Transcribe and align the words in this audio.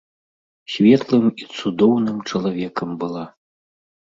Светлым 0.75 1.27
і 1.33 1.43
цудоўным 1.57 2.17
чалавекам 2.33 2.89
была. 3.05 3.23